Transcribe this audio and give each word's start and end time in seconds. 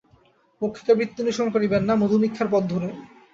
মক্ষিকা-বৃত্তি 0.61 1.19
অনুসরণ 1.23 1.49
করিবেন 1.49 1.81
না, 1.83 1.93
মধুমক্ষিকার 1.95 2.47
পথ 2.51 2.63
ধরুন। 2.69 2.91